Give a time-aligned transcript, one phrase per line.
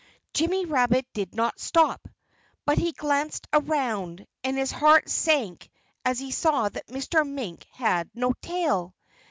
[0.33, 2.07] Jimmy Rabbit did not stop.
[2.65, 4.25] But he glanced around.
[4.43, 5.69] And his heart sank
[6.03, 7.23] as he saw that Mr.
[7.23, 8.95] Mink had no tail!